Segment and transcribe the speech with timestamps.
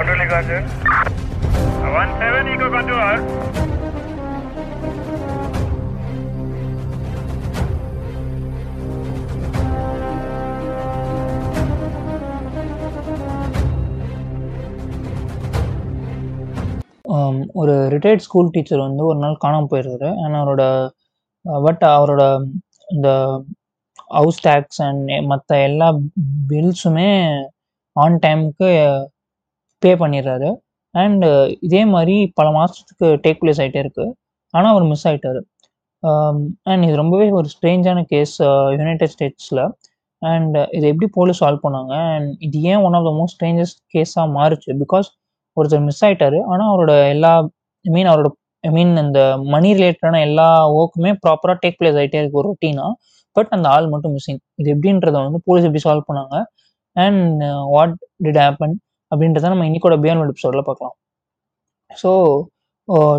[0.00, 0.62] Control Equation.
[1.92, 3.18] One seven Eagle Control.
[17.60, 20.62] ஒரு retired school teacher வந்து ஒரு நாள் காணாமல் போயிருக்காரு அண்ட் அவரோட
[21.66, 22.22] பட் அவரோட
[22.88, 23.08] இந்த
[24.18, 25.88] ஹவுஸ் டேக்ஸ் அண்ட் மற்ற எல்லா
[26.50, 27.10] பில்ஸுமே
[27.96, 28.70] ஆன் டைமுக்கு
[29.82, 30.50] பே பண்ணிடுறாரு.
[30.94, 31.24] அண்ட்
[31.66, 34.06] இதே மாதிரி பல மாதத்துக்கு டேக் பிளேஸ் ஆகிட்டே இருக்கு.
[34.54, 35.40] ஆனால் அவர் மிஸ் ஆகிட்டாரு
[36.70, 38.34] அண்ட் um, இது ரொம்பவே ஒரு ஸ்ட்ரேஞ்சான கேஸ்
[38.76, 39.62] யுனைடெட் ஸ்டேட்ஸில்
[40.22, 41.92] அண்ட் இதை எப்படி போலீஸ் சால்வ் பண்ணாங்க?
[42.14, 44.70] அண்ட் இது ஏன் one of the most strangest கேஸாக மாறுச்சு?
[44.82, 45.08] பிகாஸ்
[45.56, 46.38] ஒருத்தர் மிஸ் ஆயிட்டாரு.
[46.52, 47.32] ஆனால் அவரோட எல்லா
[47.84, 48.30] ஐ மீன் அவரோட
[48.68, 49.20] ஐ மீன் இந்த
[49.54, 52.40] மணி ரிலேட்டடான எல்லா ஒர்க்குமே ப்ராப்பராக டேக் பிளேஸ் ஆகிட்டே இருக்கு.
[52.42, 52.92] ஒரு ரொட்டீனாக
[53.36, 56.36] பட் அந்த ஆள் மட்டும் மிஸ்ஸிங் இது எப்படின்றத வந்து போலீஸ் எப்படி சால்வ் பண்ணாங்க?
[56.96, 57.42] அண்ட்
[57.74, 57.94] வாட்
[58.26, 58.76] டிட் ஹேப்பன்
[59.12, 60.94] அப்படின்றத நம்ம இன்னைக்கோட பியான் எபிசோடில் பார்க்கலாம்.
[61.90, 62.10] ஸோ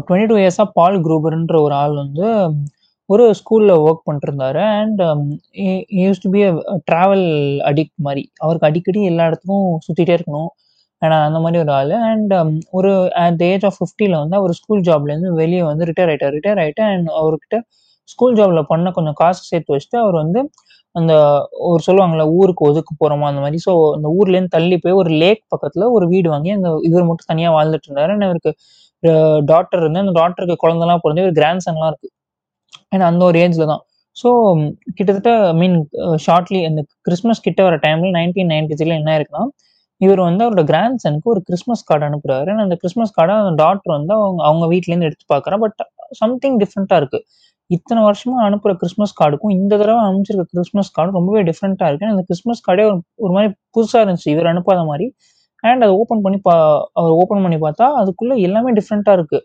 [0.07, 2.27] டுவெண்ட்டி டூ இயர்ஸாக பால் குரூபர்ன்ற ஒரு ஆள் வந்து
[3.09, 5.01] ஒரு ஸ்கூலில் work பண்ணிருந்தாரு and
[6.01, 6.41] use to be
[6.89, 7.25] travel
[7.69, 8.23] addict மாதிரி.
[8.43, 10.49] அவருக்கு அடிக்கடி எல்லா இடத்துக்கும் சுற்றிட்டே இருக்கணும்.
[11.01, 11.93] ஆனால் அந்த மாதிரி ஒரு ஆள்.
[12.11, 12.33] அண்ட்
[12.77, 12.91] ஒரு
[13.23, 16.83] அட் த ஏஜ் ஆஃப் ஃபிஃப்டியில் வந்து அவர் ஸ்கூல் ஜாப்லேருந்து வெளியே வந்து ரிட்டையர் ஆகிட்டார் ரிட்டையர் ஆகிட்டு
[16.91, 17.57] அண்ட் அவர்கிட்ட
[18.13, 20.39] ஸ்கூல் ஜாபில் பண்ண கொஞ்சம் காசு சேர்த்து வச்சுட்டு அவர் வந்து
[20.95, 21.13] அந்த
[21.69, 23.59] ஒரு சொல்லுவாங்கல்ல ஊருக்கு ஒதுக்கு போகிறோமா அந்த மாதிரி.
[23.67, 27.55] ஸோ அந்த ஊர்லேருந்து தள்ளி போய் ஒரு லேக் பக்கத்தில் ஒரு வீடு வாங்கி அந்த இவர் மட்டும் தனியாக
[27.57, 28.11] வாழ்ந்துட்டு இருந்தாரு.
[28.15, 28.51] ஆனால் இவருக்கு
[29.51, 32.09] டாக்டர் இருந்து அந்த டாக்டருக்கு குழந்தைலாம் பிறந்து ஒரு கிராண்ட் சன்லாம் இருக்கு.
[32.93, 33.83] ஏன்னா அந்த ஒரு ஏஜில் தான்.
[34.17, 34.29] ஸோ
[34.97, 35.77] கிட்டத்தட்ட மீன்
[36.25, 39.43] ஷார்ட்லி uh, அந்த கிறிஸ்மஸ் கிட்ட வர டைமில் நைன்டீன் நைன்டி த்ரீல என்ன இருக்குன்னா
[40.01, 42.51] இவர் வந்து அவரோட கிராண்ட் சனுக்கு ஒரு கிறிஸ்மஸ் கார்டு அனுப்புறாரு.
[42.65, 45.81] அந்த கிறிஸ்மஸ் கார்டை அந்த டாக்டர் வந்து அவங்க அவங்க வீட்லேருந்து எடுத்து பார்க்குறேன் பட்
[46.19, 47.19] சம்திங் டிஃப்ரெண்ட்டாக இருக்கு.
[47.69, 52.09] இத்தனை வருஷமா அனுப்புற கிறிஸ்மஸ் கார்டுக்கும் இந்த தடவை அனுப்பிச்சிருக்க கிறிஸ்மஸ் கார்டு ரொம்பவே டிஃப்ரெண்ட்டாக இருக்கு.
[52.13, 54.29] அந்த கிறிஸ்மஸ் கார்டே ஒரு ஒரு மாதிரி புதுசாக இருந்துச்சு.
[54.35, 55.07] இவர் அனுப்பாத மாதிரி.
[55.63, 56.53] அண்ட் அதை ஓப்பன் பண்ணி பா
[56.99, 59.39] அவர் ஓப்பன் பண்ணி பார்த்தா அதுக்குள்ள எல்லாமே டிஃப்ரெண்ட்டாக இருக்கு.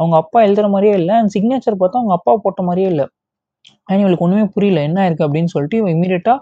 [0.00, 1.14] அவங்க அப்பா எழுதுற மாதிரியே இல்லை.
[1.20, 3.06] அண்ட் சிக்னேச்சர் பார்த்தா அவங்க அப்பா போட்ட மாதிரியே இல்லை.
[3.90, 4.80] அண்ட் இவளுக்கு ஒன்றுமே புரியல.
[4.88, 6.38] என்ன இருக்கு அப்படின்னு சொல்லிட்டு இவன் இமீடியட்டாக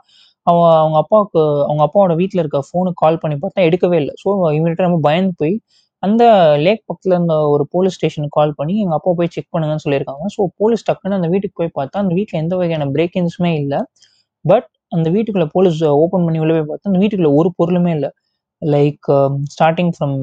[0.47, 4.15] அவ அவங்க அப்பாவுக்கு அவங்க அப்பாவோட வீட்டில் இருக்க ஃபோனுக்கு கால் பண்ணி பார்த்தா எடுக்கவே இல்லை.
[4.23, 5.55] ஸோ இமீடியட்டாக ரொம்ப பயந்து போய்
[6.03, 6.23] அந்த
[6.65, 10.25] லேக் பக்கத்துல இருந்த ஒரு போலீஸ் ஸ்டேஷனுக்கு கால் பண்ணி எங்க அப்பா போய் செக் பண்ணுங்கன்னு சொல்லியிருக்காங்க.
[10.37, 13.81] ஸோ போலீஸ் டக்குன்னு அந்த வீட்டுக்கு போய் பார்த்தா அந்த வீட்டில் எந்த வகையான பிரேக்கிங்ஸுமே இல்லை.
[14.45, 18.11] பட் அந்த வீட்டுக்குள்ள போலீஸ் ஓப்பன் பண்ணி உள்ள போய் பார்த்தா அந்த வீட்டுக்குள்ள ஒரு பொருளுமே இல்லை.
[18.63, 19.09] Like
[19.55, 20.17] starting from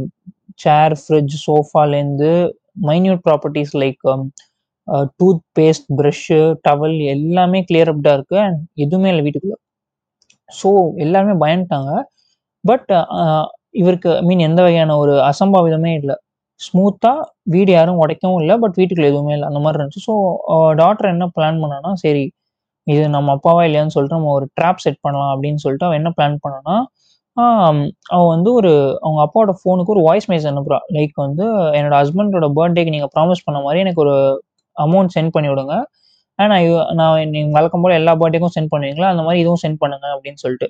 [0.63, 2.31] chair fridge சோஃபாலேருந்து
[2.89, 4.03] minute properties like
[5.57, 9.55] toothpaste brush towel எல்லாமே கிளியர் அப்டாக இருக்குது அண்ட் எதுவுமே இல்லை வீட்டுக்குள்ள.
[10.49, 10.69] ஸோ
[11.05, 11.91] எல்லாருமே பயந்துட்டாங்க.
[12.63, 12.91] பட்
[13.81, 16.15] இவருக்கு ஐ மீன் எந்த வகையான ஒரு அசம்பாவிதமே இல்லை.
[16.61, 19.47] ஸ்மூத்தாக வீடு யாரும் உடைக்கவும் இல்லை பட் வீட்டுக்குள்ள எதுவுமே இல்லை.
[19.51, 20.03] அந்த மாதிரி இருந்துச்சு.
[20.09, 20.13] ஸோ
[20.81, 22.25] டாக்டர் uh, என்ன பிளான் பண்ணான்னா சரி
[22.87, 26.37] இது நம்ம அப்பாவா இல்லையான்னு சொல்லிட்டு நம்ம ஒரு ட்ராப் செட் பண்ணலாம் அப்படின்னு சொல்லிட்டு அவன் என்ன பிளான்
[26.45, 26.75] பண்ணான்னா
[28.15, 28.71] அவன் வந்து ஒரு
[29.05, 30.79] அவங்க அப்பாவோட ஃபோனுக்கு ஒரு வாய்ஸ் மெசேஜ் அனுப்புறா.
[30.97, 31.45] லைக் வந்து
[31.77, 34.15] என்னோட ஹஸ்பண்டோட பர்த்டேக்கு நீங்கள் ப்ராமிஸ் பண்ண மாதிரி எனக்கு ஒரு
[34.77, 35.75] அமௌண்ட் சென்ட் பண்ணி விடுங்க.
[36.39, 36.65] ஆனால்
[36.99, 39.09] நான் நீங்கள் வழக்கம் போல் எல்லா பர்த்டேக்கும் சென்ட் பண்ணுவீங்களா?
[39.13, 40.67] அந்த மாதிரி இதுவும் சென்ட் பண்ணுங்க அப்படின்னு சொல்லிட்டு.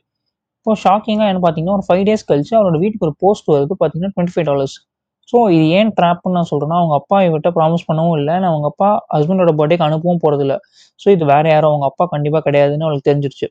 [0.65, 4.33] இப்போ ஷாக்கிங்காக என்ன பார்த்தீங்கன்னா ஒரு ஃபைவ் டேஸ் கழிச்சு அவரோட வீட்டுக்கு ஒரு போஸ்ட் வருது பார்த்தீங்கன்னா டுவெண்ட்டி
[4.35, 4.73] ஃபைவ் டாலர்ஸ்
[5.29, 8.89] ஸோ இது ஏன் ட்ராப்னு நான் சொல்கிறேன்னா அவங்க அப்பா இவர்கிட்ட ப்ராமிஸ் பண்ணவும் இல்லை நான் அவங்க அப்பா
[9.15, 10.55] ஹஸ்பண்டோட பர்த்டேக்கு அனுப்பவும் போகிறதில்ல
[10.99, 13.47] ஸோ இது வேற யாரும் அவங்க அப்பா கண்டிப்பாக கிடையாதுன்னு அவளுக்கு தெரிஞ்சிருச்சு.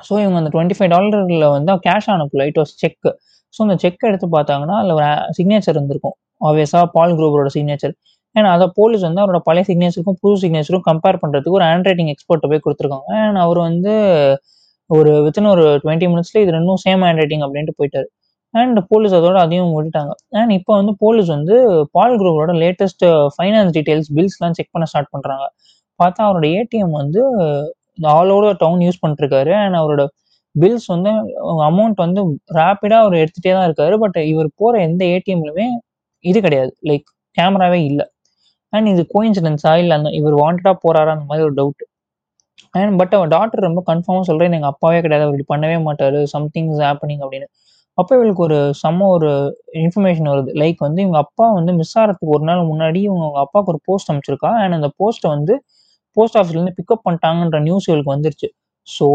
[0.00, 2.44] ஸோ இவங்க அந்த டுவெண்ட்டி ஃபைவ் டாலரில் வந்து கேஷ் அனுப்பல.
[2.50, 3.08] இட் வாஸ் செக்
[3.54, 6.16] ஸோ அந்த செக் எடுத்து பார்த்தாங்கன்னா அதில் ஒரு சிக்னேச்சர் இருந்திருக்கும்.
[6.48, 7.94] ஆப்வியஸாக பால் குரூபரோட சிக்னேச்சர்
[8.34, 12.48] ஏன்னா அதை போலீஸ் வந்து அவரோட பழைய சிக்னேச்சருக்கும் புது சிக்னேச்சரும் கம்பேர் பண்ணுறதுக்கு ஒரு ஹேண்ட் ரைட்டிங் எக்ஸ்பர்ட்டை
[12.52, 13.10] போய் கொடுத்துருக்காங்க.
[13.26, 13.94] அண்ட் அவர் வந்து
[14.96, 18.08] ஒரு வித்தின் ஒரு டுவெண்ட்டி மினிட்ஸ்ல இது ரெண்டும் சேம் ஹேண்ட் ரைட்டிங் அப்படின்ட்டு போயிட்டாரு.
[18.54, 20.12] அண்ட் போலீஸ் அதோட அதையும் விட்டுட்டாங்க.
[20.40, 21.56] அண்ட் இப்போ வந்து போலீஸ் வந்து
[21.96, 23.04] பால் குரூப்போட லேட்டஸ்ட்
[23.34, 25.46] ஃபைனான்ஸ் டீடைல்ஸ் பில்ஸ்லாம் செக் பண்ண ஸ்டார்ட் பண்ணுறாங்க
[26.00, 27.22] பார்த்தா அவரோட ஏடிஎம் வந்து
[28.16, 30.02] ஆல் ஓவர் டவுன் யூஸ் பண்ணிருக்காரு அண்ட் அவரோட
[30.54, 31.10] பில்ஸ் வந்து
[31.68, 32.20] அமௌண்ட் வந்து
[32.58, 33.94] ரேப்பிடாக அவர் எடுத்துகிட்டே தான் இருக்காரு.
[34.04, 35.66] பட் இவர் போகிற எந்த ஏடிஎம்லுமே
[36.24, 36.72] இது கிடையாது.
[36.90, 37.06] லைக்
[37.36, 38.06] கேமராவே இல்லை.
[38.72, 41.84] அண்ட் இது கோயின்சிடன்ஸா இல்லை அந்த இவர் வாண்டடாக போகிறாரா அந்த மாதிரி ஒரு டவுட்
[42.74, 45.24] அண்ட் பட் அவன் டாக்டர் ரொம்ப கன்ஃபார்மாக சொல்கிறேன் எங்கள் அப்பாவே கிடையாது.
[45.24, 46.18] அவர் இப்படி பண்ணவே மாட்டார்.
[46.34, 47.48] சம்திங் இஸ் ஹேப்பனிங் அப்படின்னு.
[47.98, 49.30] அப்போ இவளுக்கு ஒரு செம்ம ஒரு
[49.84, 50.50] இன்ஃபர்மேஷன் வருது.
[50.62, 54.10] லைக் வந்து இவங்க அப்பா வந்து மிஸ் ஆகிறதுக்கு ஒரு நாள் முன்னாடி இவங்க அவங்க அப்பாவுக்கு ஒரு போஸ்ட்
[54.12, 55.54] அமைச்சிருக்கா அண்ட் அந்த போஸ்ட்டை வந்து
[56.16, 58.48] போஸ்ட் ஆஃபீஸ்லேருந்து பிக்கப் பண்ணிட்டாங்கன்ற நியூஸ் இவளுக்கு வந்துருச்சு.
[58.88, 59.08] ஸோ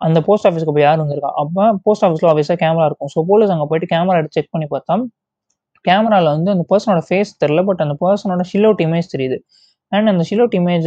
[0.00, 1.30] அந்த போஸ்ட் ஆஃபீஸ்க்கு போய் யார் வந்திருக்கா?
[1.42, 3.10] அப்போ போஸ்ட் ஆஃபீஸில் ஆஃபீஸாக கேமரா இருக்கும்.
[3.14, 4.96] ஸோ போலீஸ் அங்கே போயிட்டு கேமரா எடுத்து செக் பண்ணி பார்த்தா
[5.84, 9.36] கேமராவில் வந்து அந்த பர்சனோட ஃபேஸ் தெரில பட் அந்த பர்சனோட ஷிலோட் இமேஜ் தெரியுது.
[9.96, 10.86] அண்ட் அந்த ஷிலோட் இமேஜ்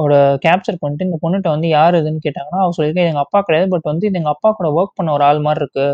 [0.00, 0.14] ஓட
[0.44, 4.04] கேப்சர் பண்ணிட்டு இந்த பொண்ணுகிட்ட வந்து யார் இதுன்னு கேட்டாங்கன்னா அவர் சொல்லியிருக்கேன் எங்கள் அப்பா கிடையாது பட் வந்து
[4.10, 5.86] இது எங்கள் அப்பா கூட ஒர்க் பண்ண ஒரு ஆள் மாதிரி இருக்கு.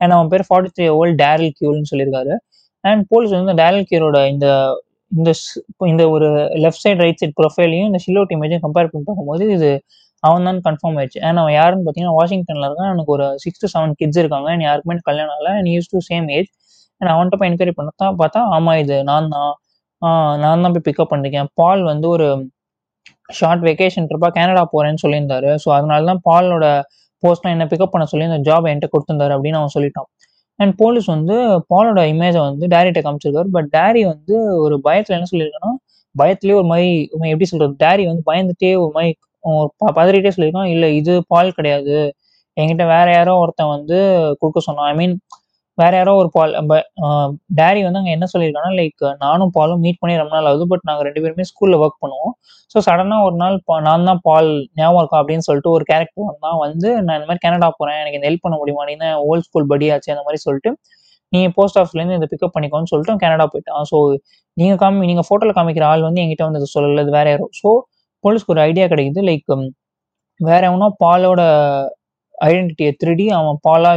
[0.00, 2.34] அண்ட் அவன் பேர் ஃபார்ட்டி த்ரீ ஓல்ட் டேரல் கியூல்னு சொல்லியிருக்காரு.
[2.84, 4.46] அண்ட் போலீஸ் வந்து டேரல் கியூரோட இந்த
[5.12, 5.30] இந்த
[5.92, 6.28] இந்த ஒரு
[6.64, 9.70] லெஃப்ட் சைட் ரைட் சைட் ப்ரொஃபைலையும் இந்த சிலோட் இமேஜையும் கம்பேர் பண்ணி பார்க்கும்போது இது
[10.22, 11.20] அவன் தான் கன்ஃபார்ம் ஆயிடுச்சு.
[11.28, 12.90] அண்ட் அவன் யாருன்னு பார்த்தீங்கன்னா வாஷிங்டனில் இருக்கான்.
[12.94, 14.48] எனக்கு ஒரு சிக்ஸ் டு செவன் கிட்ஸ் இருக்காங்க.
[14.54, 15.50] அண்ட் யாருக்குமே கல்யாணம் ஆகல.
[15.58, 16.50] And use to same age
[17.00, 19.52] and அவன்கிட்ட போய் என்கொயரி பண்ணா பார்த்தா ஆமா இது நான் தான்
[20.02, 21.46] ஆ நான் தான் போய் பிக்கப் பண்ணிருக்கேன்.
[21.54, 22.26] பால் வந்து ஒரு
[23.32, 25.56] ஷார்ட் வெக்கேஷன் ட்ரிப்பாக கனடா போறேன்னு சொல்லியிருந்தாரு.
[25.64, 26.66] ஸோ அதனால தான் பாலோட
[27.22, 30.08] போஸ்ட்லாம் என்ன பிக்கப் பண்ண சொல்லி அந்த ஜாப் என்கிட்ட கொடுத்துருந்தாரு அப்படின்னு அவன் சொல்லிட்டான்.
[30.58, 31.34] அண்ட் போலீஸ் வந்து
[31.74, 33.48] பாலோட இமேஜை வந்து டேரிட்ட காமிச்சிருக்காரு.
[33.56, 35.72] பட் டேரி வந்து ஒரு பயத்துல என்ன சொல்லியிருக்கான்னா
[36.14, 40.66] பயத்துலயே ஒரு மாதிரி எப்படி சொல்றது டேரி வந்து பயந்துட்டே ஒரு மாதிரி ஒரு ப- பதறிட்டே சொல்லியிருக்கான்.
[40.66, 41.96] இல்லை இது பால் கிடையாது.
[42.60, 43.98] என்கிட்ட வேற யாரோ ஒருத்தன் வந்து
[44.38, 44.88] கொடுக்க சொன்னான்.
[44.88, 45.14] ஐ மீன்
[45.78, 46.52] வேற யாரோ ஒரு பால்
[47.58, 51.06] டேரி வந்து அங்கே என்ன சொல்லியிருக்காங்கன்னா லைக் நானும் பாலும் மீட் பண்ணி ரொம்ப நாள் ஆகுது பட் நாங்கள்
[51.08, 52.32] ரெண்டு பேருமே ஸ்கூலில் ஒர்க் பண்ணுவோம்.
[52.72, 53.56] ஸோ சடனாக ஒரு நாள்
[53.88, 54.50] நான் தான் பால்
[54.80, 58.28] ஞாபகம் இருக்கா அப்படின்னு சொல்லிட்டு ஒரு கேரக்டர் வந்தான் வந்து நான் இந்த மாதிரி கனடா போகிறேன் எனக்கு இந்த
[58.30, 58.84] ஹெல்ப் பண்ண முடியுமா?
[58.90, 58.94] நீ
[59.30, 60.72] ஓல்ட் ஸ்கூல் படி ஆச்சு அந்த மாதிரி சொல்லிட்டு
[61.32, 63.84] நீங்கள் போஸ்ட் ஆஃபீஸ்லேருந்து இதை பிக்கப் பண்ணிக்கோன்னு சொல்லிட்டு கனடா போயிட்டான்.
[63.90, 63.96] ஸோ
[64.56, 67.46] நீங்கள் காமி நீங்கள் ஃபோட்டோவில் காமிக்கிற ஆள் வந்து எங்கிட்ட வந்து சொல்லலை சொல்லல வேற யாரோ.
[67.60, 67.68] ஸோ
[68.24, 69.54] போலீஸ்க்கு ஒரு ஐடியா கிடைக்குது லைக்
[70.40, 71.40] வேற எவனோ பாலோட
[72.48, 73.92] ஐடென்டிட்டியை திருடி அவன் பாலா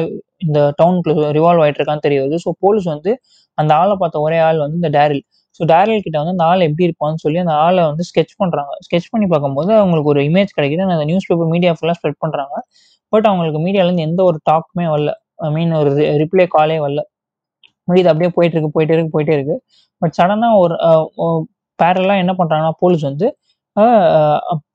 [0.46, 2.38] இந்த டவுனுக்குள்ள ரிவால்வ் ஆயிட்டு இருக்கான்னு தெரிய வருது.
[2.46, 3.12] ஸோ போலீஸ் வந்து
[3.58, 5.24] அந்த ஆளை பார்த்த ஒரே ஆள் வந்து இந்த டேரில்
[5.60, 8.74] ஸோ டேரில் கிட்ட வந்து அந்த ஆள் எப்படி இருப்பான்னு சொல்லி அந்த ஆளை வந்து ஸ்கெச் பண்றாங்க.
[8.86, 10.84] ஸ்கெச் பண்ணி பார்க்கும்போது அவங்களுக்கு ஒரு இமேஜ் கிடைக்கிது.
[10.98, 12.56] அந்த நியூஸ் பேப்பர் மீடியா ஃபுல்லாக ஸ்ப்ரெட் பண்றாங்க.
[13.14, 15.12] பட் அவங்களுக்கு மீடியாலேருந்து எந்த ஒரு டாக்குமே வரல.
[15.46, 15.92] ஐ மீன் ஒரு
[16.24, 17.02] ரிப்ளை காலே வரல.
[18.00, 19.56] இது அப்படியே போயிட்டு இருக்கு போயிட்டே இருக்கு போயிட்டே இருக்கு
[20.02, 20.76] பட் சடனாக ஒரு
[21.80, 23.28] பேரலா என்ன பண்றாங்கன்னா போலீஸ் வந்து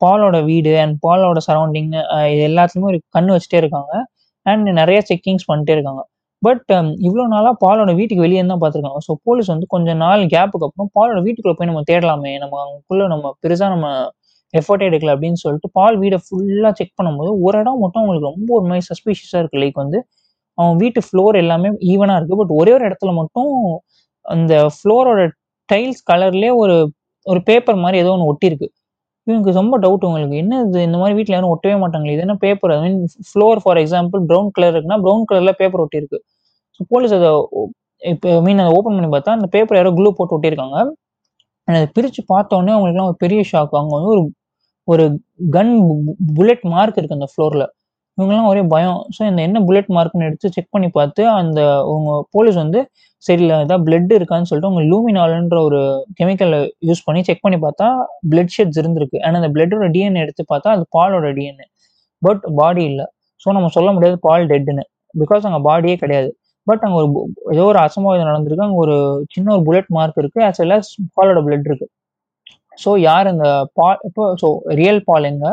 [0.03, 1.91] பாலோட வீடு அண்ட் பாலோட சரௌண்டிங்
[2.33, 3.93] இது எல்லாத்துலயுமே ஒரு கண்ணு வச்சுட்டே இருக்காங்க.
[4.47, 6.03] அண்ட் நிறைய செக்கிங்ஸ் பண்ணிட்டே இருக்காங்க.
[6.43, 9.01] பட் um, இவ்வளோ நாளாக பாலோட வீட்டுக்கு வெளியே தான் பார்த்துருக்காங்க.
[9.07, 12.33] ஸோ போலீஸ் வந்து கொஞ்ச நாள் கேப்புக்கு அப்புறம் பாலோட வீட்டுக்குள்ள போய் நம்ம தேடலாமே.
[12.43, 13.89] நம்ம அங்குள்ள நம்ம பெருசா நம்ம
[14.55, 18.67] எஃபர்ட் எடுக்கல அப்படின்னு சொல்லிட்டு பால் வீடை ஃபுல்லாக செக் பண்ணும்போது ஒரு இடம் மட்டும் அவங்களுக்கு ரொம்ப ஒரு
[18.71, 19.63] மாதிரி சஸ்பீஷியஸாக இருக்கு.
[19.65, 19.99] லைக் வந்து
[20.59, 22.39] அவன் வீட்டு ஃப்ளோர் எல்லாமே ஈவனாக இருக்கு.
[22.43, 23.53] பட் ஒரே ஒரு இடத்துல மட்டும்
[24.25, 25.23] அந்த ஃப்ளோரோட
[25.69, 26.77] டைல்ஸ் கலர்லேயே ஒரு
[27.27, 28.69] ஒரு பேப்பர் மாதிரி ஏதோ ஒன்று ஒட்டியிருக்கு.
[29.27, 30.37] இவங்களுக்கு ரொம்ப டவுட் உங்களுக்கு.
[30.43, 32.15] என்ன இது இந்த மாதிரி வீட்டில் யாரும் ஒட்டவே மாட்டாங்களே.
[32.17, 32.99] இது என்ன paper I mean
[33.31, 36.19] floor for example brown colour இருக்குன்னா ப்ரௌன் கலரில் பேப்பர் ஒட்டியிருக்கு.
[36.77, 37.31] ஸோ போலீஸ் அதை
[38.03, 40.79] இப்போ மீன் அதை ஓப்பன் பண்ணி பார்த்தா அந்த பேப்பர் யாரோ க்ளூ போட்டு ஒட்டியிருக்காங்க.
[41.69, 44.23] அதை பிரித்து பார்த்த உடனே அவங்களுக்குலாம் ஒரு பெரிய ஷாக் அவங்க வந்து ஒரு
[44.89, 45.05] ஒரு
[45.57, 45.73] கன்
[46.37, 47.67] புல்லட் மார்க் இருக்கு அந்த ஃப்ளோரில்
[48.19, 48.99] இவங்கெல்லாம் ஒரே பயம்.
[49.17, 51.61] ஸோ இந்த என்ன புல்லட் மார்க்னு எடுத்து செக் பண்ணி பார்த்து அந்த
[51.95, 52.81] உங்க போலீஸ் வந்து
[53.25, 55.81] சரியில்லை இல்லை ஏதாவது பிளட் இருக்கான்னு சொல்லிட்டு உங்க லூமினால்ன்ற ஒரு
[56.19, 56.59] கெமிக்கலை
[56.89, 57.87] யூஸ் பண்ணி செக் பண்ணி பார்த்தா
[58.33, 59.19] பிளட் ஷெட்ஸ் இருந்திருக்கு.
[59.25, 61.67] ஆனால் அந்த பிளட்டோட டிஎன்ஏ எடுத்து பார்த்தா அது பாலோட டிஎன்ஏ
[62.23, 63.07] பட் பாடி இல்லை.
[63.43, 64.85] ஸோ நம்ம சொல்ல முடியாது பால் டெட்டுன்னு
[65.23, 66.31] பிகாஸ் அங்கே பாடியே கிடையாது.
[66.67, 67.09] பட் அங்கே ஒரு
[67.55, 68.67] ஏதோ ஒரு அசம்பாவிதம் நடந்திருக்கு.
[68.69, 68.97] அங்கே ஒரு
[69.35, 70.41] சின்ன ஒரு புல்லட் மார்க் இருக்கு.
[70.49, 71.87] ஆஸ் வெல் அஸ் பாலோட பிளட் இருக்கு.
[72.85, 74.49] ஸோ யார் இந்த பால் இப்போ ஸோ
[74.81, 75.53] ரியல் பால் எங்கே?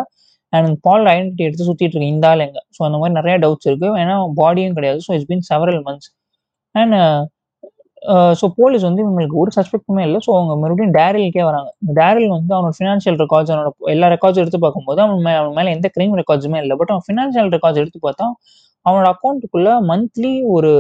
[0.54, 2.60] அண்ட் பால் ஐடென்டிட்டி எடுத்து சுத்திட்டு இருக்கு இந்த ஆள் எங்க?
[2.78, 3.90] ஸோ அந்த மாதிரி நிறைய டவுட்ஸ் இருக்கு.
[4.02, 5.00] ஏன்னா பாடியும் கிடையாது.
[5.08, 6.10] So it's been several months
[6.76, 6.96] and
[8.40, 10.20] so police வந்து இவங்களுக்கு ஒரு சஸ்பெக்டுமே இல்லை.
[10.26, 11.70] ஸோ அவங்க மறுபடியும் டேரிலுக்கே வராங்க.
[12.00, 15.88] டேரில் வந்து அவனோட ஃபினான்ஷியல் ரெக்கார்ட்ஸ் அவனோட எல்லா ரெக்கார்ட்ஸும் எடுத்து பார்க்கும்போது அவன் மேலே அவன் மேலே எந்த
[15.96, 16.76] கிரைம் ரெக்கார்ட்ஸுமே இல்லை.
[16.82, 18.28] பட் அவன் ஃபினான்ஷியல் ரெக்கார்ட்ஸ் எடுத்து பார்த்தா
[18.86, 20.72] அவனோட அக்கௌண்ட்டுக்குள்ள மந்த்லி ஒரு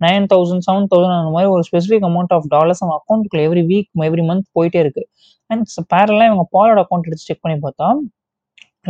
[0.00, 3.88] நைன் தௌசண்ட் செவன் தௌசண்ட் அந்த மாதிரி ஒரு ஸ்பெசிஃபிக் அமௌண்ட் ஆஃப் டாலர்ஸ் அவன் அக்கௌண்ட்டுக்குள்ள எவ்ரி வீக்
[4.08, 5.02] எவ்ரி மந்த் போயிட்டே இருக்கு.
[5.50, 7.88] அண்ட் பேரலாக இவங்க பாலோட அக்கௌண்ட் எடுத்து செக் பண்ணி பார்த்தா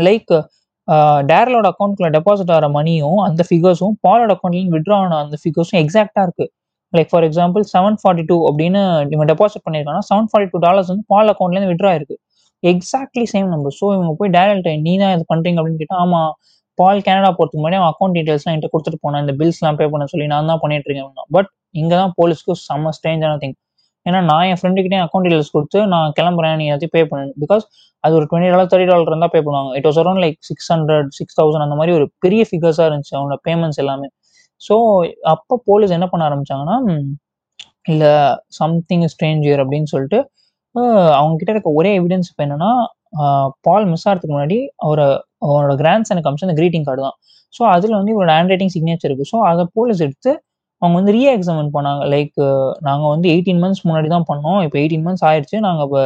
[0.06, 0.33] லைக்
[1.31, 6.47] டேரலோட அக்கௌண்ட்குள்ள டெபாசிட் ஆகிற மணியும் அந்த ஃபிகர்ஸும் பாலோட அக்கௌண்ட்லேருந்து விட்ரா ஆன அந்த ஃபிகர்ஸும் எக்ஸாக்டாக இருக்கு.
[6.93, 8.81] Like for example seven forty two அப்படின்னு
[9.15, 12.17] இவன் டெபாசிட் பண்ணியிருக்காங்கன்னா செவன் ஃபார்ட்டி டூ டாலர்ஸ் வந்து பால் அக்கௌண்ட்லேருந்து விட்ரா இருக்கு
[12.62, 16.31] எக்ஸாக்ட்லி சேம் நம்பர் ஸோ இவங்க போய் டேரல்ட்ட நீ தான் இது பண்ணுறீங்க அப்படின்னு கேட்டால் ஆமாம்
[16.79, 19.23] பால் கனடா போகிறதுக்கு முன்னாடி அவன் அக்கௌண்ட் டீட்டெயில்ஸ்லாம் என்கிட்ட கொடுத்துட்டு போனேன்.
[19.25, 21.29] இந்த பில்ஸ்லாம் பே பண்ண சொல்லி நான் தான் பண்ணிட்டு இருக்கேன்.
[21.37, 21.49] பட்
[21.81, 23.56] இங்கே தான் போலீஸ்க்கு செம்ம ஸ்ட்ரேஞ்சான திங்
[24.09, 27.33] ஏன்னா நான் என் ஃப்ரெண்டுக்கிட்டே அக்கௌண்ட் டீடைல்ஸ் கொடுத்து நான் கிளம்புறேன் நீ எல்லாத்தையும் பே பண்ணு.
[27.45, 27.65] பிகாஸ்
[28.05, 29.71] அது ஒரு டுவெண்ட்டி டாலர் தேர்ட்டி டாலர் இருந்தால் பே பண்ணுவாங்க.
[29.79, 33.38] It was around like six hundred six thousand அந்த மாதிரி ஒரு பெரிய ஃபிகர்ஸாக இருந்துச்சு அவனோட
[33.49, 34.09] பேமெண்ட்ஸ் எல்லாமே.
[34.62, 34.75] ஸோ
[35.35, 36.77] அப்போ போலீஸ் என்ன பண்ண ஆரம்பிச்சாங்கன்னா
[37.93, 38.12] இல்லை
[38.61, 40.19] சம்திங் ஸ்ட்ரேஞ்சர் அப்படின்னு சொல்லிட்டு
[41.19, 42.71] அவங்க கிட்ட இருக்க ஒரே எவிடன்ஸ் இப்போ என்னன்னா
[43.67, 45.07] பால் மிஸ் ஆகிறதுக்கு முன்னாடி அவரை
[45.47, 47.17] அவரோட கிராண்ட் சனுக்கு அமிச்சு அந்த கிரீட்டிங் கார்டு தான்.
[47.57, 49.27] ஸோ அதில் வந்து இவரோட ஹேண்ட் ரைட்டிங் சிக்னேச்சர் இருக்கு.
[49.33, 50.33] ஸோ அதை போலீஸ் எடுத்து
[50.82, 52.02] அவங்க வந்து ரீ எக்ஸாமின் பண்ணாங்க.
[52.14, 52.38] லைக்
[52.88, 54.58] நாங்கள் வந்து எயிட்டீன் மந்த்ஸ் முன்னாடி தான் பண்ணோம்.
[54.66, 56.02] இப்போ எயிட்டீன் மந்த்ஸ் ஆயிடுச்சு நாங்கள் இப்போ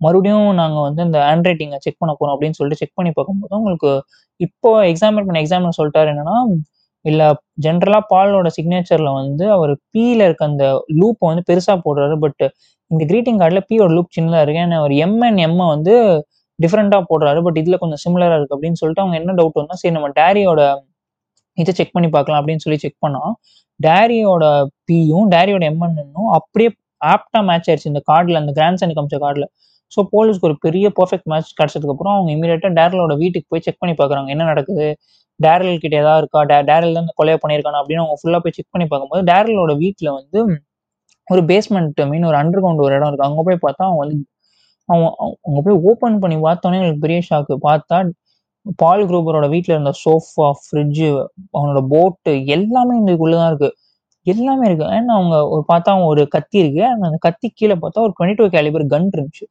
[0.00, 3.90] மறுபடியும் நாங்கள் வந்து இந்த ஹேண்ட் ரைட்டிங்கை செக் பண்ண போகிறோம் அப்படின்னு சொல்லிட்டு செக் பண்ணி பார்க்கும்போது உங்களுக்கு
[4.40, 6.36] இப்போ எக்ஸாமின் பண்ண எக்ஸாமினர் சொல்லிட்டாரு என்னன்னா
[7.04, 7.26] இல்லை
[7.64, 10.64] ஜென்ரலாக பாலோட சிக்னேச்சரில் வந்து அவர் பீல இருக்க அந்த
[11.00, 12.14] லூப்பை வந்து பெருசாக போடுறாரு.
[12.24, 12.42] பட்
[12.90, 14.62] இந்த க்ரீட்டிங் கார்டில் பியோட லூப் சின்னதாக இருக்கு.
[14.64, 15.94] ஏன்னா அவர் எம்என் எம்மை வந்து
[16.58, 17.40] டிஃப்ரெண்ட்டாக போடுறாரு.
[17.46, 20.60] பட் இதில் கொஞ்சம் சிமிலராக இருக்குது அப்படின்னு சொல்லிட்டு அவங்க என்ன டவுட் வந்தால் சரி நம்ம டேரியோட
[21.58, 23.22] இதை செக் பண்ணி பார்க்கலாம் அப்படின்னு சொல்லி செக் பண்ணா
[23.80, 24.44] டேரியோட
[24.88, 26.70] பியும் டேரியோட எம்என்னும் அப்படியே
[27.14, 29.46] ஆப்டா மேட்ச் ஆயிடுச்சு இந்த கார்டில் அந்த கிராண்ட் சனி அமிச்ச கார்டில்
[29.92, 34.28] ஸோ போலீஸ்க்கு ஒரு பெரிய பர்ஃபெக்ட் மேட்ச் கிடச்சதுக்கப்புறம் அவங்க இமீடியட்டாக டேரலோட வீட்டுக்கு போய் செக் பண்ணி பார்க்குறாங்க.
[34.34, 34.86] என்ன நடக்குது?
[35.40, 36.40] டேரல் கிட்ட ஏதாவது இருக்கா?
[36.50, 37.80] டே டேரல் தான் கொலையை பண்ணியிருக்கானா?
[37.82, 40.38] அப்படின்னு அவங்க ஃபுல்லாக போய் செக் பண்ணி பார்க்கும்போது டேரலோட வீட்டில் வந்து
[41.28, 43.28] ஒரு பேஸ்மெண்ட் மீன் ஒரு அண்டர் கிரவுண்ட் ஒரு இடம் இருக்கு.
[43.28, 44.16] அங்கே போய் பார்த்தா அவன் வந்து
[44.88, 47.96] அவங்க அவங்க அங்கே போய் ஓப்பன் பண்ணி பார்த்தோன்னே எனக்கு பெரிய ஷாக்கு பார்த்தா
[48.82, 51.08] பால் குரூபரோட வீட்டில் இருந்த சோஃபா ஃப்ரிட்ஜு
[51.56, 53.70] அவனோட போட்டு எல்லாமே இதுக்குள்ளே தான் இருக்கு.
[54.26, 54.86] எல்லாமே இருக்கு.
[54.96, 56.82] அண்ட் அவங்க ஒரு பார்த்தா ஒரு கத்தி இருக்கு.
[56.90, 59.46] அண்ட் அந்த கத்தி கீழே பார்த்தா ஒரு டுவெண்ட்டி டூ கேலிபர் கன் இருந்துச்சு.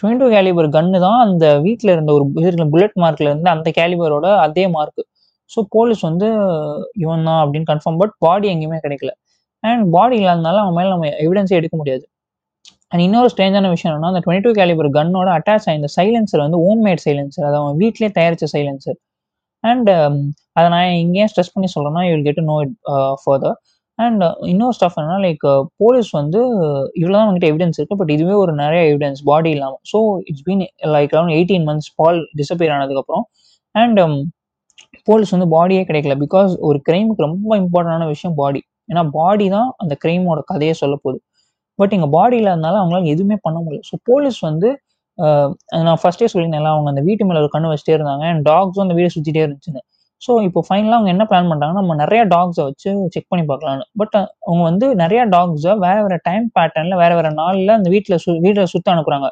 [0.00, 4.28] டுவெண்ட்டி டூ கேலிபர் கன்னு தான் அந்த வீட்டில் இருந்த ஒரு இது புல்லட் மார்க்கில் இருந்து அந்த கேலிபரோட
[4.46, 5.02] அதே மார்க்கு
[5.50, 6.28] ஸோ போலீஸ் வந்து
[7.04, 9.12] இவன் தான் அப்படின்னு கன்ஃபார்ம் பட் பாடி எங்கேயுமே கிடைக்கல.
[9.64, 12.04] அண்ட் பாடி இல்லாதனால அவன் மேலே நம்ம எவிடன்ஸே எடுக்க முடியாது.
[12.92, 16.82] அண்ட் இன்னொரு ஸ்ட்ரேஞ்சான விஷயம் என்னன்னா அந்த டுவெண்ட்டி டூ கேலிபர் கன்னோட அட்டாச் ஆயிருந்த சைலன்சர் வந்து ஹோம்
[16.86, 18.98] மேட் சைலன்சர் அது அவன் வீட்லேயே தயாரிச்ச சைலன்சர்
[19.64, 20.16] அண்ட் um,
[20.56, 22.74] அதை நான் இங்கேயே ஸ்ட்ரெஸ் பண்ணி சொல்றேன்னா you will get know it
[23.22, 23.54] further
[23.98, 24.22] and
[24.52, 25.44] இன்னொரு ஸ்டாஃப் என்னன்னா லைக்
[25.82, 26.40] போலீஸ் uh, வந்து
[27.00, 29.98] இவ்வளோ தான் வந்துட்டு எவிடன்ஸ் இருக்கு பட் இதுவே ஒரு நிறைய எவிடன்ஸ் பாடி இல்லாமல் so
[30.30, 30.64] it's been
[30.96, 33.24] like around eighteen months Paul disappear ஆனதுக்கப்புறம்.
[33.74, 34.00] அண்ட்
[35.08, 39.68] போலீஸ் um, வந்து பாடியே கிடைக்கல பிகாஸ் ஒரு கிரைமுக்கு ரொம்ப இம்பார்ட்டண்டான விஷயம் பாடி ஏன்னா பாடி தான்
[39.82, 41.18] அந்த கிரைமோட கதையை சொல்ல போகுது.
[41.78, 43.84] பட் எங்கள் பாடியில் இருந்தாலும் அவங்களால எதுவுமே பண்ண முடியல.
[43.90, 44.68] ஸோ போலீஸ் வந்து
[45.86, 48.24] நான் ஃபர்ஸ்டே சொல்லியிருந்தேன் அவங்க அந்த வீட்டு மேலே ஒரு கண்ணு வச்சுட்டே இருந்தாங்க.
[48.32, 49.82] அண்ட் டாக்ஸும் அந்த வீடை சுற்றிட்டே இருந்துச்சுன்னு.
[50.22, 54.16] ஸோ இப்போ ஃபைனலாக அவங்க என்ன பிளான் பண்ணுறாங்கன்னா நம்ம நிறைய டாக்ஸை வச்சு செக் பண்ணி பார்க்கலான்னு பட்
[54.16, 58.70] அவங்க வந்து நிறைய டாக்ஸை வேற வேற டைம் பேட்டர்னில் வேற வேற நாளில் அந்த வீட்டில் சு வீட்டில்
[58.74, 59.28] சுற்ற அனுப்புகிறாங்க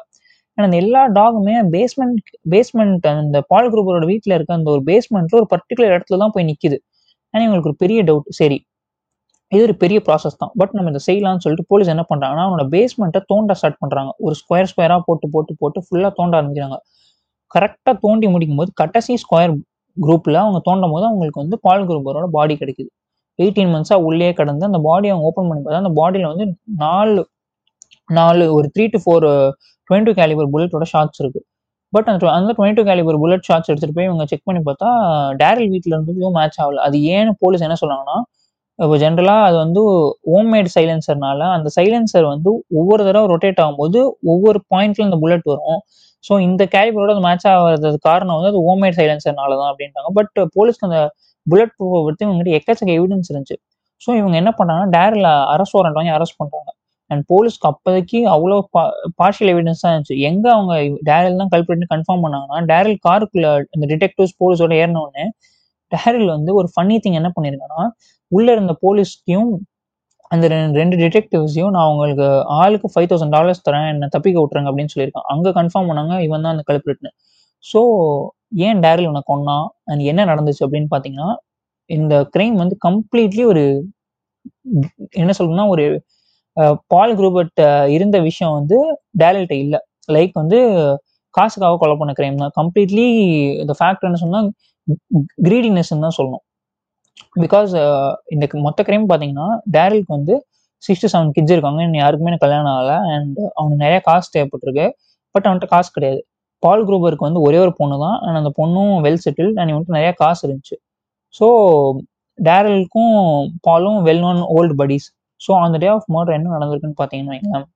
[0.57, 5.49] ஏன்னா அந்த எல்லா டாகுமே பேஸ்மெண்ட் பேஸ்மெண்ட் அந்த பால் குரூப்பரோட வீட்டில் இருக்க அந்த ஒரு பேஸ்மெண்ட்டில் ஒரு
[5.53, 6.77] பர்டிகுலர் இடத்துல தான் போய் நிற்கிது
[7.33, 8.57] ஆனால் எங்களுக்கு ஒரு பெரிய டவுட் சரி
[9.51, 10.51] இது ஒரு பெரிய ப்ராசஸ் தான்.
[10.59, 14.69] பட் நம்ம இதை செய்யலாம்னு சொல்லிட்டு போலீஸ் என்ன பண்ணுறாங்கன்னா அவனோட பேஸ்மெண்ட்டை தோண்ட ஸ்டார்ட் பண்ணுறாங்க ஒரு ஸ்கொயர்
[14.71, 16.77] ஸ்கொயராக போட்டு போட்டு போட்டு ஃபுல்லாக தோண்ட ஆரம்பிக்கிறாங்க.
[17.55, 19.53] கரெக்டாக தோண்டி முடிக்கும் போது கடைசி ஸ்கொயர்
[19.97, 22.89] குரூப்பில் அவங்க தோண்டும் போது அவங்களுக்கு வந்து பால் குரூப்பரோட பாடி கிடைக்குது.
[23.39, 26.45] எயிட்டீன் மந்த்ஸாக உள்ளே கடந்து அந்த பாடியை அவங்க ஓப்பன் பண்ணி பார்த்தா அந்த பாடியில் வந்து
[26.83, 27.21] நாலு
[28.17, 29.25] நாலு ஒரு three to four
[29.89, 31.41] twenty calibre புல்லட்டோட shots இருக்கு.
[31.93, 34.89] பட் அந்த அந்த டுவெண்ட்டி கேலிபர் புல்லட் ஷார்ட்ஸ் எடுத்துட்டு போய் இவங்க செக் பண்ணி பார்த்தா
[35.41, 36.81] டேரல் வீட்டில் இருந்து எதுவும் மேட்ச் ஆகல.
[36.87, 38.17] அது ஏன்னு போலீஸ் என்ன சொன்னாங்கன்னா
[38.81, 39.81] இப்போ ஜென்ரலாக அது வந்து
[40.33, 43.99] ஹோம்மேட் சைலன்சர்னால அந்த சைலன்சர் வந்து ஒவ்வொரு தடவை ரொட்டேட் ஆகும்போது
[44.33, 45.81] ஒவ்வொரு பாயிண்ட்ல இந்த புல்லட் வரும்.
[46.23, 50.87] ஸோ இந்த கேலிபரோட அது மேட்ச் ஆகிறது காரணம் வந்து அது ஹோம்மேட் சைலன்சர்னால தான் அப்படின்ட்டாங்க பட் போலீஸ்க்கு
[50.89, 50.99] அந்த
[51.47, 53.57] புல்லட் ப்ரூஃபை பற்றி இவங்ககிட்ட எக்கச்சக்க எவிடன்ஸ் இருந்துச்சு.
[54.01, 56.69] ஸோ இவங்க என்ன பண்ணாங்கன்னா டேரில் அரெஸ்ட் வாரண்ட் வாங்கி அரெஸ்ட் பண்ணுறாங்க
[57.11, 58.83] அண்ட் போலீஸ்க்கு அப்போதைக்கு அவ்வளோ பா
[59.21, 60.17] பார்ஷியல் எவிடன்ஸ் தான் இருந்துச்சு.
[60.29, 60.73] எங்கே அவங்க
[61.09, 63.47] டேரில் தான் கல்பிரிட்னு கன்ஃபார்ம் பண்ணாங்கன்னா டேரில் காருக்குள்ள
[63.77, 65.25] இந்த டிடெக்டிவ்ஸ் போலீஸோட ஏறினோடனே
[65.93, 67.83] டெஹரில் வந்து ஒரு ஃபன்னி திங் என்ன பண்ணியிருக்கேன்னா
[68.31, 69.51] உள்ளே இருந்த போலீஸ்க்கையும்
[70.33, 72.27] அந்த ரெண்டு ரெண்டு டிடெக்டிவ்ஸையும் நான் உங்களுக்கு
[72.59, 75.27] ஆளுக்கு ஃபைவ் தௌசண்ட் டாலர்ஸ் தரேன் என்ன தப்பிக்க விட்டுறேங்க அப்படின்னு சொல்லியிருக்கான்.
[75.33, 77.11] அங்கே கன்ஃபார்ம் பண்ணாங்க இவன் தான் அந்த கல்பிரிட்னு
[77.65, 77.79] ஸோ
[78.67, 79.57] ஏன் டேரில் உனக்கு கொன்னா?
[79.89, 81.29] அண்ட் என்ன நடந்துச்சு அப்படின்னு பார்த்தீங்கன்னா
[81.89, 83.63] இந்த கிரைம் வந்து கம்ப்ளீட்லி ஒரு
[85.21, 85.85] என்ன சொல்லணும்னா ஒரு
[86.93, 87.61] பால் குரூபர்ட்
[87.95, 88.77] இருந்த விஷயம் வந்து
[89.21, 89.79] டேரல்கிட்ட இல்லை.
[90.15, 90.57] லைக் வந்து
[91.35, 92.53] காசுக்காக கொலை பண்ண கிரைம் தான்.
[92.59, 93.07] கம்ப்ளீட்லி
[93.63, 94.47] இந்த ஃபேக்ட் என்ன சொன்னால்
[95.47, 96.43] கிரீடினஸ் தான் சொல்லணும்.
[97.43, 100.35] பிகாஸ் uh, இந்த மொத்த கிரைம் பார்த்தீங்கன்னா டேரலுக்கு வந்து
[100.83, 101.79] சிக்ஸ் டு செவன் கிட்ஸ் இருக்காங்க.
[101.85, 102.97] இன்னும் யாருக்குமே கல்யாணம் ஆகலை.
[103.13, 104.85] அண்ட் அவனுக்கு நிறைய காசு தேவைப்பட்டிருக்கு.
[105.35, 106.21] பட் அவன்கிட்ட காசு கிடையாது.
[106.63, 108.17] பால் குரூபருக்கு வந்து ஒரே ஒரு பொண்ணு தான்.
[108.25, 110.77] அண்ட் அந்த பொண்ணும் வெல் செட்டில் அண்ட் இவன்ட்டு நிறைய காசு இருந்துச்சு.
[111.39, 111.47] ஸோ
[112.39, 113.15] டேரலுக்கும்
[113.67, 115.07] பாலும் well known old buddies
[115.41, 117.67] so அந்த டே ஆஃப் மர்டர் என்ன நடந்திருக்குன்னு பார்த்தீங்கன்னா வைங்களேன்.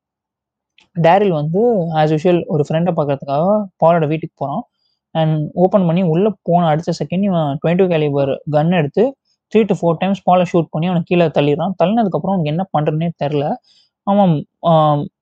[0.95, 1.61] டேரில் வந்து
[2.01, 3.45] ஆஸ் யூஷுவல் ஒரு ஃப்ரெண்டை பார்க்கறதுக்காக
[3.83, 4.63] பாலோட வீட்டுக்கு போகிறான்
[5.15, 9.03] அண்ட் ஓப்பன் பண்ணி உள்ளே போன அடுத்த செகண்ட் இவன் டுவெண்ட்டி கேலிபர் கன் எடுத்து
[9.53, 11.73] த்ரீ டு ஃபோர் டைம்ஸ் பாலை ஷூட் பண்ணி அவனை கீழே தள்ளிடுறான்.
[11.81, 13.43] தள்ளினதுக்கப்புறம் அவனுக்கு என்ன பண்ணுறதுனே தெரில
[14.07, 14.33] அவன்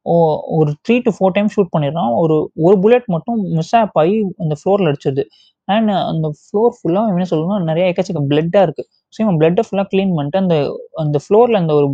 [0.06, 2.12] ஓ- ஒரு three to four time shoot பண்ணிடுறான்.
[2.16, 5.24] ஒரு ஒரு புல்லட் மட்டும் மிஸ் ஆப் ஆகி அந்த ஃப்ளோரில் அடிச்சிருது
[5.70, 10.14] அண்ட் அந்த ஃப்ளோர் ஃபுல்லாக என்ன சொல்லணும்னா நிறைய எக்கச்சக்க பிளட்டாக இருக்குது ஸோ இவன் பிளட்டை ஃபுல்லாக க்ளீன்
[10.18, 10.56] பண்ணிட்டு அந்த
[11.04, 11.88] அந்த ஃப்ளோரில் அந்த ஒரு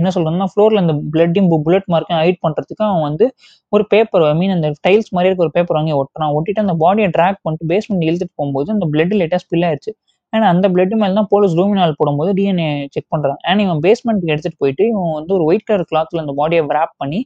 [0.00, 3.26] என்ன சொல்கிறதுனா ஃப்ளோரில் அந்த பிளட்டையும் புல்லட் மார்க்கையும் ஹைட் பண்ணுறதுக்கு அவன் வந்து
[3.72, 6.32] ஒரு பேப்பர் ஐ மீன் அந்த டைல்ஸ் மாதிரி இருக்க ஒரு பேப்பர் வாங்கி ஒட்டுறான்.
[6.38, 9.92] ஒட்டிட்டு அந்த பாடியை ட்ராக் பண்ணிட்டு பேஸ்மெண்ட் இழுத்துட்டு போகும்போது அந்த பிளட் லேட்டாக ஸ்பில் ஆயிடுச்சு
[10.32, 14.62] ஏன்னா அந்த பிளட் மேலே தான் போலீஸ் ரூமினால் போடும்போது டிஎன்ஏ செக் பண்ணுறான் ஏன்னா இவன் பேஸ்மெண்ட்டுக்கு எடுத்துகிட்டு
[14.64, 17.20] போயிட்டு இவன் வந்து ஒரு ஒயிட் கலர் கிளாத்தில் அந்த பாடியை ரேப் பண்ணி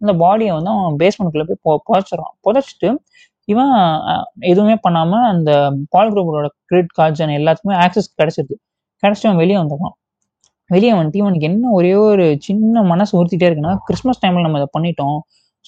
[0.00, 2.34] அந்த பாடியை வந்து அவன் பேஸ்மெண்ட்குள்ளே போய் புதச்சிடறான் புதைச்சிடறான்.
[2.46, 2.88] புதைச்சிட்டு
[3.48, 3.72] இவன்
[4.50, 5.50] எதுவுமே பண்ணாமல் அந்த
[5.94, 8.54] பால் குரூப்போட கிரெடிட் கார்ட்ஸ் அண்ட் எல்லாத்துக்குமே ஆக்சஸ் கிடைச்சிருது.
[9.02, 9.94] கிடைச்சிட்டு அவன் வெளியே வந்துடுறான்.
[10.70, 15.18] வெளியே வந்துட்டு இவனுக்கு என்ன ஒரே ஒரு சின்ன மனசு உறுத்திட்டே இருக்குன்னா கிறிஸ்மஸ் டைமில் நம்ம இதை பண்ணிட்டோம்.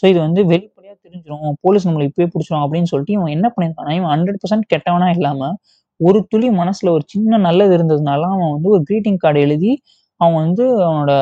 [0.03, 4.13] ஸோ இது வந்து வெளிப்படையாக தெரிஞ்சிடும் போலீஸ் நம்மளை இப்பயே பிடிச்சிரும் அப்படின்னு சொல்லிட்டு இவன் என்ன பண்ணியிருக்கானா இவன்
[4.15, 5.55] ஹண்ட்ரட் பர்சன்ட் கெட்டவனா இல்லாமல்
[6.01, 9.73] ஒரு துளி மனசுல ஒரு சின்ன நல்லது இருந்ததுனால அவன் வந்து ஒரு க்ரீட்டிங் கார்டு எழுதி
[10.21, 11.13] அவன் வந்து அவனோட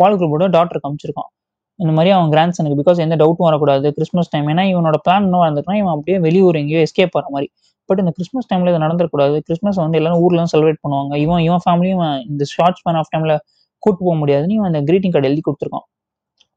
[0.00, 1.30] பால் குரூப்போட டாக்டருக்கு காமிச்சிருக்கான்
[1.78, 3.86] இந்த மாதிரி அவன் கிராண்ட்சனுக்கு பிகாஸ் எந்த டவுட்டும் வரக்கூடாது.
[3.96, 7.48] கிறிஸ்மஸ் டைம் ஏன்னா இவனோட பிளான் இன்னும் இருந்திருக்கான் இவன் அப்படியே வெளியூர் எங்கேயோ எஸ்கேப் ஆகிற மாதிரி.
[7.88, 11.12] பட் இந்த கிறிஸ்மஸ் டைம்ல இது நடந்துடக்கூடாது கிறிஸ்மஸ் வந்து எல்லாரும் ஊர்லாம் செலிப்ரேட் பண்ணுவாங்க.
[11.24, 13.34] இவன் இவன் ஃபேமிலியும் இந்த ஷார்ட் ஸ்பேன் ஆஃப் டைம்ல
[13.82, 15.86] கூட்டு போக முடியாதுன்னு இவன் அந்த க்ரீட்டிங் கார்டு எழுதி கொடுத்துருக்கான்.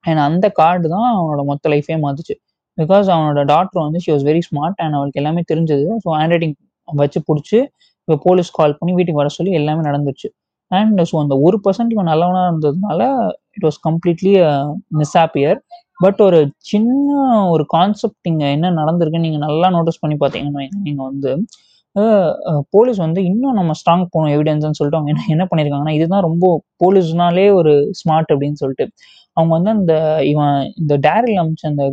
[0.05, 2.35] அண்ட் அந்த கார்டு தான் அவனோட மொத்த லைஃபே மாத்துச்சு.
[2.77, 5.85] பிகாஸ் அவனோட டாக்டர் வந்து she was very smart and அவளுக்கு எல்லாமே தெரிஞ்சது.
[6.03, 6.55] ஸோ ஹேண்ட் ரைட்டிங்
[6.87, 7.57] வச்சு பிடிச்சி
[8.07, 10.27] இப்போ போலீஸ் கால் பண்ணி வீட்டுக்கு வர சொல்லி எல்லாமே நடந்துச்சு
[10.71, 13.01] அண்ட் ஸோ அந்த ஒரு பர்சன்ட் இவன் நல்லவனாக இருந்ததுனால
[13.57, 14.33] இட் வாஸ் கம்ப்ளீட்லி
[15.01, 15.59] மிஸ்ஹாப்பியர்
[16.03, 16.39] பட் ஒரு
[16.71, 17.09] சின்ன
[17.53, 21.31] ஒரு கான்செப்ட் இங்கே என்ன நடந்திருக்குன்னு நீங்கள் நல்லா நோட்டீஸ் பண்ணி பார்த்தீங்கன்னா நீங்கள் வந்து
[22.75, 26.45] போலீஸ் வந்து இன்னும் நம்ம ஸ்ட்ராங் போகணும் எவிடன்ஸ்னு சொல்லிட்டு அவங்க என்ன என்ன பண்ணியிருக்காங்கன்னா இதுதான் ரொம்ப
[26.83, 28.85] போலீஸ்னாலே ஒரு ஸ்மார்ட் அப்படின்னு சொல்லிட்டு.
[29.37, 29.93] அவங்க வந்து அந்த
[30.31, 31.83] இவன் இந்த டேரில் அமைச்ச அந்த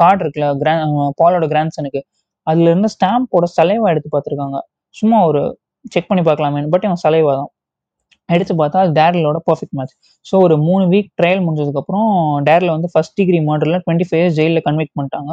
[0.00, 0.84] கார்டு இருக்குல்ல கிராண்ட்
[1.22, 2.00] பாலோட கிராண்ட்சனுக்கு
[2.46, 4.58] அதுல இருந்து ஸ்டாம்போட சலைவா எடுத்து பார்த்துருக்காங்க.
[4.94, 5.42] சும்மா ஒரு
[5.94, 7.50] செக் பண்ணி பார்க்கலாமே பட் இவன் சலைவா தான்.
[8.28, 8.92] எடுத்து பார்த்தா அது
[9.48, 9.94] பர்ஃபெக்ட் மேட்ச்
[10.26, 12.08] ஸோ ஒரு மூணு வீக் ட்ரையல் முடிஞ்சதுக்கப்புறம்
[12.48, 15.32] டேரில் வந்து ஃபர்ஸ்ட் டிகிரி மர்டரில் டுவெண்ட்டி ஃபைவ் இயர்ஸ் ஜெயிலில் கன்விக்ட் பண்ணிட்டாங்க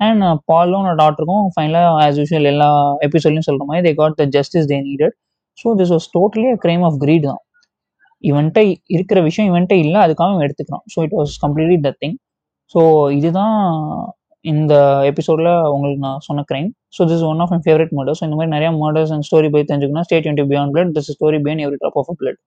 [0.00, 2.68] அண்ட் பாலும் டாக்டருக்கும் ஃபைனலாக ஆஸ் யூஷுவல் எல்லா
[3.06, 5.14] எபிசோட்லையும் சொல்கிற மாதிரி they got the justice they needed
[5.58, 7.42] so this was totally a crime of greed தான்.
[8.24, 8.60] இவன்ட்ட
[8.96, 10.84] இருக்கிற விஷயம் இவன்ட்ட இல்லை அதுக்காக எடுத்துக்கிறோம் எடுத்துக்கிறான்.
[10.94, 12.16] So it was completely the thing
[12.74, 12.80] so
[13.18, 13.56] இதுதான்
[14.46, 18.52] இந்த எபிசோடில் உங்களுக்கு நான் சொன்ன crime so this one of my favourite murders இந்த மாதிரி
[18.52, 21.98] நிறைய மர்டர்ஸ் அண்ட் ஸ்டோரி போய் தெரிஞ்சுக்கணும் state twenty beyond blood this story beyond every drop
[22.02, 22.38] of blood